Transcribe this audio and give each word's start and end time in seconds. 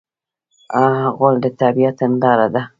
غول 1.17 1.35
د 1.43 1.45
طبعیت 1.59 1.97
هنداره 2.05 2.47
ده. 2.53 2.61